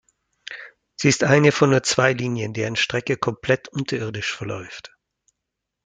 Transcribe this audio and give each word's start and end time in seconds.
Sie 0.95 1.09
ist 1.09 1.23
eine 1.23 1.51
von 1.51 1.69
nur 1.69 1.83
zwei 1.83 2.13
Linien, 2.13 2.55
deren 2.55 2.75
Strecke 2.75 3.17
komplett 3.17 3.67
unterirdisch 3.67 4.35
verläuft. 4.35 4.95